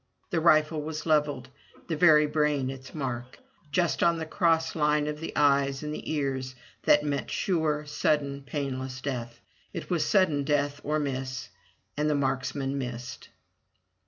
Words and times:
The 0.31 0.39
rifle 0.39 0.81
was 0.81 1.05
levelled, 1.05 1.49
the 1.87 1.95
very 1.95 2.25
brain 2.25 2.71
its 2.71 2.95
mark, 2.95 3.37
just 3.71 4.01
on 4.01 4.17
the 4.17 4.25
cross 4.25 4.75
line 4.75 5.05
of 5.05 5.19
the 5.19 5.31
eyes 5.35 5.83
and 5.83 5.93
ears, 6.07 6.55
that 6.85 7.03
meant 7.03 7.29
sure— 7.29 7.85
sudden, 7.85 8.41
painless 8.41 8.99
death. 8.99 9.39
It 9.73 9.91
was 9.91 10.03
sudden 10.03 10.43
death 10.43 10.81
or 10.83 10.97
miss— 10.97 11.49
and 11.97 12.09
the 12.09 12.15
marksman 12.15 12.79
missed. 12.79 13.29